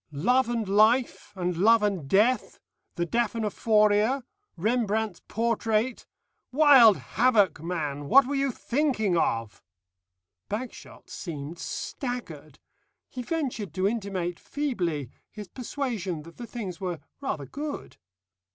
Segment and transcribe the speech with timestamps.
[0.11, 2.57] Love and Life, and Love and Death,
[2.95, 4.23] the Daphnephoria,
[4.57, 6.07] Rembrandt's portrait
[6.51, 8.05] Wild Havoc, man!
[8.07, 9.61] What were you thinking of?"
[10.49, 12.57] Bagshot seemed staggered.
[13.09, 17.97] He ventured to intimate feebly his persuasion that the things were rather good.